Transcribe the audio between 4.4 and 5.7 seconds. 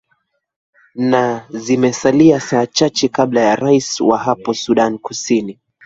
sudan kusini